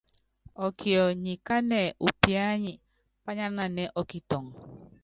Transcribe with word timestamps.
Ɔkiɔ 0.65 1.03
nyi 1.23 1.33
kánɛ 1.47 1.79
upiányi 2.07 2.73
pányánanɛ́ 3.23 3.91
ɔ́kitɔŋɔ. 3.99 4.53